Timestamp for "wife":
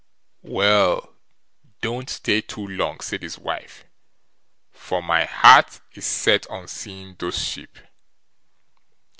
3.37-3.85